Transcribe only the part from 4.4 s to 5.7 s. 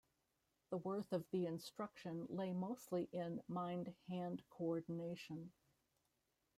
coordination.